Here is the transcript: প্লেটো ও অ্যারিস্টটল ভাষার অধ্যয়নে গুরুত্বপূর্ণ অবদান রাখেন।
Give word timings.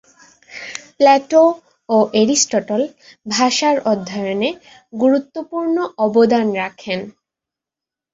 প্লেটো 0.95 1.43
ও 1.89 1.97
অ্যারিস্টটল 2.13 2.81
ভাষার 3.29 3.77
অধ্যয়নে 3.91 4.49
গুরুত্বপূর্ণ 4.93 5.75
অবদান 6.05 6.47
রাখেন। 6.55 6.99